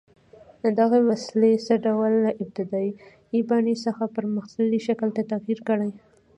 دغې 0.79 0.99
وسیلې 1.09 1.51
څه 1.65 1.73
ډول 1.85 2.11
له 2.25 2.31
ابتدايي 2.43 3.41
بڼې 3.49 3.75
څخه 3.85 4.03
پرمختللي 4.15 4.79
شکل 4.87 5.09
ته 5.15 5.21
تغییر 5.31 5.59
کړی؟ 5.67 5.89